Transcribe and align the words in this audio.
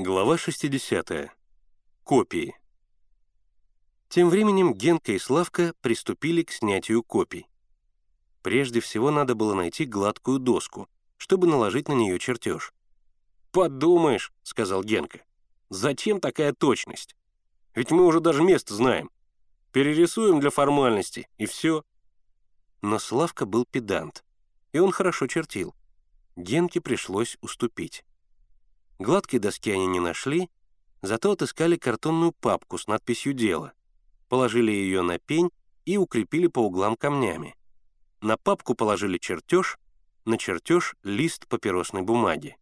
Глава 0.00 0.38
60. 0.38 1.28
Копии. 2.04 2.54
Тем 4.08 4.28
временем 4.28 4.72
Генка 4.72 5.10
и 5.10 5.18
Славка 5.18 5.74
приступили 5.80 6.44
к 6.44 6.52
снятию 6.52 7.02
копий. 7.02 7.48
Прежде 8.42 8.78
всего 8.78 9.10
надо 9.10 9.34
было 9.34 9.54
найти 9.54 9.86
гладкую 9.86 10.38
доску, 10.38 10.88
чтобы 11.16 11.48
наложить 11.48 11.88
на 11.88 11.94
нее 11.94 12.20
чертеж. 12.20 12.72
«Подумаешь»,— 13.50 14.32
сказал 14.44 14.84
Генка,— 14.84 15.24
«зачем 15.68 16.20
такая 16.20 16.52
точность? 16.52 17.16
Ведь 17.74 17.90
мы 17.90 18.06
уже 18.06 18.20
даже 18.20 18.44
место 18.44 18.74
знаем. 18.74 19.10
Перерисуем 19.72 20.38
для 20.38 20.50
формальности, 20.50 21.28
и 21.38 21.46
все». 21.46 21.82
Но 22.82 23.00
Славка 23.00 23.46
был 23.46 23.66
педант, 23.68 24.24
и 24.70 24.78
он 24.78 24.92
хорошо 24.92 25.26
чертил. 25.26 25.74
Генке 26.36 26.80
пришлось 26.80 27.36
уступить. 27.40 28.04
Гладкой 28.98 29.38
доски 29.38 29.70
они 29.70 29.86
не 29.86 30.00
нашли, 30.00 30.50
зато 31.02 31.32
отыскали 31.32 31.76
картонную 31.76 32.32
папку 32.32 32.78
с 32.78 32.86
надписью 32.88 33.32
«Дело», 33.32 33.72
положили 34.28 34.72
ее 34.72 35.02
на 35.02 35.18
пень 35.18 35.50
и 35.84 35.96
укрепили 35.96 36.48
по 36.48 36.60
углам 36.60 36.96
камнями. 36.96 37.54
На 38.20 38.36
папку 38.36 38.74
положили 38.74 39.18
чертеж, 39.18 39.78
на 40.24 40.36
чертеж— 40.36 40.96
лист 41.04 41.46
папиросной 41.46 42.02
бумаги. 42.02 42.56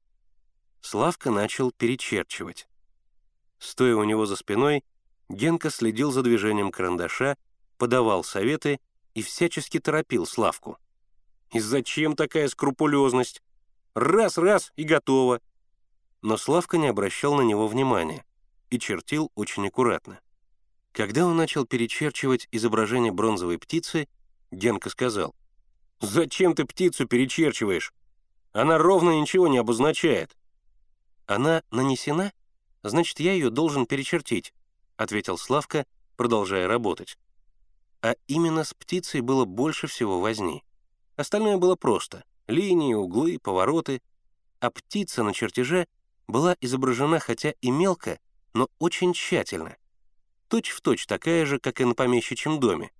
Славка 0.82 1.30
начал 1.30 1.72
перечерчивать. 1.72 2.68
Стоя 3.58 3.96
у 3.96 4.04
него 4.04 4.26
за 4.26 4.36
спиной, 4.36 4.84
Генка 5.30 5.70
следил 5.70 6.12
за 6.12 6.22
движением 6.22 6.70
карандаша, 6.70 7.36
подавал 7.78 8.22
советы 8.22 8.78
и 9.14 9.22
всячески 9.22 9.80
торопил 9.80 10.26
Славку. 10.26 10.78
«И 11.52 11.60
зачем 11.60 12.14
такая 12.14 12.48
скрупулезность? 12.48 13.42
Раз-раз 13.94 14.72
и 14.76 14.84
готово!» 14.84 15.40
Но 16.22 16.36
Славка 16.36 16.78
не 16.78 16.88
обращал 16.88 17.34
на 17.34 17.42
него 17.42 17.68
внимания 17.68 18.24
и 18.70 18.78
чертил 18.78 19.30
очень 19.34 19.66
аккуратно. 19.66 20.20
Когда 20.92 21.26
он 21.26 21.36
начал 21.36 21.66
перечерчивать 21.66 22.48
изображение 22.52 23.12
бронзовой 23.12 23.58
птицы, 23.58 24.08
Генка 24.50 24.88
сказал, 24.90 25.34
«Зачем 26.00 26.54
ты 26.54 26.64
птицу 26.64 27.06
перечерчиваешь? 27.06 27.92
Она 28.52 28.78
ровно 28.78 29.20
ничего 29.20 29.48
не 29.48 29.58
обозначает». 29.58 30.36
«Она 31.26 31.62
нанесена? 31.70 32.32
Значит, 32.82 33.20
я 33.20 33.32
ее 33.32 33.50
должен 33.50 33.86
перечертить»,— 33.86 34.54
ответил 34.96 35.36
Славка, 35.36 35.86
продолжая 36.16 36.66
работать. 36.68 37.18
А 38.00 38.14
именно 38.28 38.64
с 38.64 38.72
птицей 38.72 39.20
было 39.20 39.44
больше 39.44 39.88
всего 39.88 40.20
возни. 40.20 40.62
Остальное 41.16 41.56
было 41.56 41.76
просто— 41.76 42.24
линии, 42.46 42.94
углы, 42.94 43.38
повороты, 43.38 44.00
а 44.60 44.70
птица 44.70 45.22
на 45.22 45.34
чертеже 45.34 45.86
была 46.28 46.56
изображена 46.60 47.18
хотя 47.20 47.54
и 47.60 47.70
мелко, 47.70 48.18
но 48.54 48.68
очень 48.78 49.12
тщательно. 49.12 49.76
Точь 50.48 50.70
в 50.70 50.80
точь 50.80 51.06
такая 51.06 51.44
же, 51.44 51.58
как 51.58 51.80
и 51.80 51.84
на 51.84 51.94
помещичьем 51.94 52.60
доме. 52.60 52.92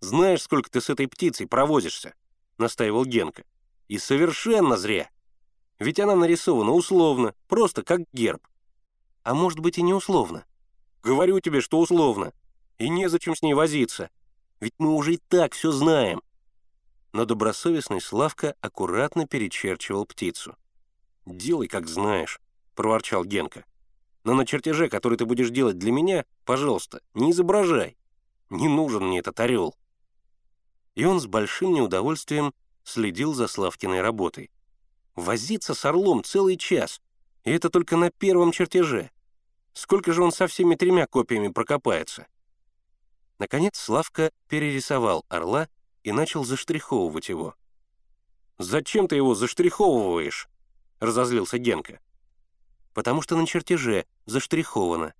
«Знаешь, 0.00 0.42
сколько 0.42 0.70
ты 0.70 0.80
с 0.80 0.88
этой 0.88 1.08
птицей 1.08 1.46
провозишься?»— 1.46 2.14
настаивал 2.58 3.04
Генка. 3.04 3.44
«И 3.88 3.98
совершенно 3.98 4.76
зря. 4.76 5.10
Ведь 5.78 6.00
она 6.00 6.14
нарисована 6.14 6.72
условно, 6.72 7.34
просто 7.48 7.82
как 7.82 8.00
герб. 8.12 8.46
А 9.22 9.34
может 9.34 9.58
быть 9.58 9.78
и 9.78 9.82
не 9.82 9.92
условно. 9.92 10.46
Говорю 11.02 11.40
тебе, 11.40 11.60
что 11.60 11.78
условно. 11.78 12.32
И 12.78 12.88
незачем 12.88 13.34
с 13.34 13.42
ней 13.42 13.54
возиться. 13.54 14.10
Ведь 14.60 14.74
мы 14.78 14.94
уже 14.94 15.14
и 15.14 15.20
так 15.28 15.52
все 15.52 15.70
знаем». 15.70 16.22
Но 17.12 17.24
добросовестный 17.24 18.00
Славка 18.00 18.54
аккуратно 18.60 19.26
перечерчивал 19.26 20.06
птицу. 20.06 20.56
«Делай, 21.26 21.68
как 21.68 21.88
знаешь»,— 21.88 22.40
проворчал 22.74 23.24
Генка. 23.24 23.64
«Но 24.24 24.34
на 24.34 24.46
чертеже, 24.46 24.88
который 24.88 25.18
ты 25.18 25.24
будешь 25.24 25.50
делать 25.50 25.78
для 25.78 25.92
меня, 25.92 26.24
пожалуйста, 26.44 27.00
не 27.14 27.30
изображай. 27.30 27.96
Не 28.48 28.68
нужен 28.68 29.04
мне 29.04 29.18
этот 29.20 29.38
орел». 29.40 29.76
И 30.94 31.04
он 31.04 31.20
с 31.20 31.26
большим 31.26 31.72
неудовольствием 31.74 32.52
следил 32.84 33.32
за 33.34 33.46
Славкиной 33.46 34.00
работой. 34.00 34.50
Возиться 35.14 35.74
с 35.74 35.84
орлом 35.84 36.24
целый 36.24 36.56
час, 36.56 37.00
и 37.44 37.50
это 37.50 37.70
только 37.70 37.96
на 37.96 38.10
первом 38.10 38.52
чертеже. 38.52 39.10
Сколько 39.72 40.12
же 40.12 40.22
он 40.22 40.32
со 40.32 40.46
всеми 40.46 40.74
тремя 40.74 41.06
копиями 41.06 41.48
прокопается? 41.48 42.26
Наконец 43.38 43.78
Славка 43.78 44.30
перерисовал 44.48 45.24
орла 45.28 45.68
и 46.02 46.12
начал 46.12 46.44
заштриховывать 46.44 47.28
его. 47.28 47.54
«Зачем 48.58 49.08
ты 49.08 49.16
его 49.16 49.34
заштриховываешь?»— 49.34 50.48
разозлился 51.00 51.58
Генка. 51.58 52.00
«Потому 52.94 53.22
что 53.22 53.36
на 53.36 53.46
чертеже 53.46 54.06
заштриховано». 54.26 55.14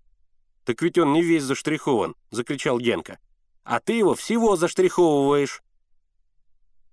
«Так 0.65 0.83
ведь 0.83 0.99
он 0.99 1.13
не 1.13 1.23
весь 1.23 1.43
заштрихован»,— 1.43 2.15
закричал 2.31 2.79
Генка. 2.79 3.19
«А 3.65 3.81
ты 3.81 3.95
его 3.95 4.15
всего 4.15 4.57
заштриховываешь». 4.57 5.63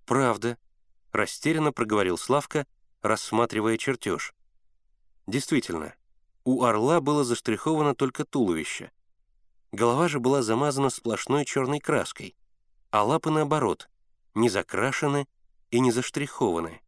«Правда»,— 0.06 0.58
растерянно 1.12 1.72
проговорил 1.74 2.18
Славка, 2.18 2.66
рассматривая 3.02 3.78
чертеж. 3.78 4.34
Действительно, 5.28 5.94
у 6.46 6.64
орла 6.64 7.02
было 7.02 7.25
заштриховано 7.25 7.94
только 7.94 8.24
туловище. 8.24 8.92
Голова 9.74 10.08
же 10.08 10.19
была 10.19 10.42
замазана 10.42 10.90
сплошной 10.90 11.44
черной 11.44 11.80
краской, 11.80 12.36
а 12.90 13.04
лапы, 13.04 13.30
наоборот, 13.30 13.90
не 14.34 14.50
закрашены 14.50 15.28
и 15.72 15.80
не 15.81 15.92
заштрихованы. 15.92 16.81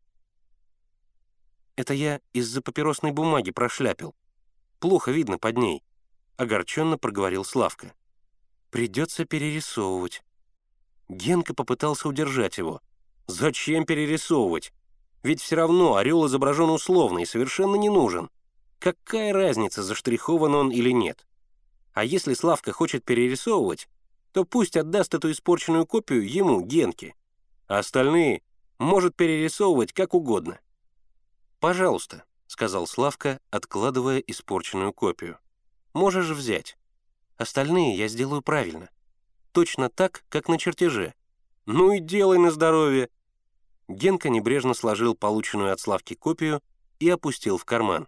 Это 1.80 1.94
я 1.94 2.20
из-за 2.34 2.62
папиросной 2.62 3.14
бумаги 3.14 3.52
прошляпил. 3.52 4.14
Плохо 4.80 5.12
видно 5.12 5.38
под 5.38 5.58
ней»,— 5.58 5.82
огорченно 6.36 6.98
проговорил 6.98 7.46
Славка. 7.46 7.94
«Придется 8.70 9.24
перерисовывать». 9.24 10.22
Генка 11.08 11.54
попытался 11.54 12.10
удержать 12.10 12.58
его. 12.58 12.82
«Зачем 13.28 13.86
перерисовывать? 13.86 14.74
Ведь 15.24 15.40
все 15.40 15.56
равно 15.56 15.96
орел 15.96 16.28
изображен 16.28 16.70
условно 16.70 17.20
и 17.20 17.26
совершенно 17.26 17.78
не 17.78 17.88
нужен. 17.88 18.30
Какая 18.80 19.32
разница, 19.32 19.82
заштрихован 19.82 20.56
он 20.56 20.72
или 20.72 20.90
нет? 20.90 21.26
А 21.94 22.04
если 22.04 22.34
Славка 22.34 22.74
хочет 22.74 23.06
перерисовывать, 23.06 23.88
то 24.34 24.44
пусть 24.44 24.76
отдаст 24.76 25.14
эту 25.14 25.32
испорченную 25.32 25.86
копию 25.86 26.30
ему, 26.30 26.60
Генке. 26.60 27.16
А 27.68 27.80
остальные 27.80 28.42
может 28.80 29.16
перерисовывать 29.16 29.94
как 29.94 30.14
угодно. 30.14 30.60
«Пожалуйста»,— 31.60 32.24
сказал 32.48 32.88
Славка, 32.88 33.42
откладывая 33.50 34.20
испорченную 34.20 34.94
копию. 34.94 35.38
«Можешь 35.94 36.30
взять. 36.30 36.78
Остальные 37.38 37.98
я 37.98 38.08
сделаю 38.08 38.42
правильно. 38.42 38.90
Точно 39.52 39.90
так, 39.90 40.24
как 40.30 40.48
на 40.48 40.58
чертеже. 40.58 41.14
Ну 41.66 41.92
и 41.92 42.00
делай 42.00 42.38
на 42.38 42.52
здоровье». 42.52 43.10
Генка 43.90 44.30
небрежно 44.30 44.74
сложил 44.74 45.16
полученную 45.16 45.74
от 45.74 45.80
Славки 45.80 46.14
копию 46.14 46.62
и 47.00 47.10
опустил 47.10 47.58
в 47.58 47.66
карман. 47.66 48.08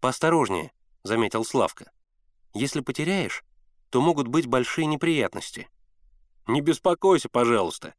«Поосторожнее»,— 0.00 0.72
заметил 1.02 1.44
Славка. 1.44 1.90
«Если 2.54 2.80
потеряешь, 2.80 3.44
то 3.90 4.00
могут 4.00 4.28
быть 4.28 4.46
большие 4.46 4.86
неприятности». 4.86 5.68
«Не 6.46 6.60
беспокойся, 6.60 7.28
пожалуйста. 7.28 7.94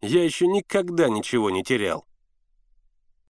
Я 0.00 0.24
еще 0.24 0.46
никогда 0.46 1.08
ничего 1.08 1.50
не 1.50 1.62
терял». 1.64 2.06